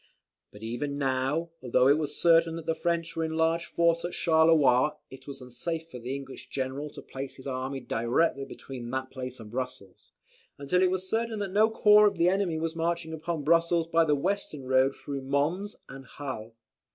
[0.51, 4.13] But even now, though it was certain that the French were in large force at
[4.13, 9.11] Charleroi it was unsafe for the English general to place his army directly between that
[9.11, 10.11] place and Brussels,
[10.57, 14.03] until it was certain that no corps of the enemy was marching upon Brussels by
[14.03, 16.55] the western road through Mons and Hal.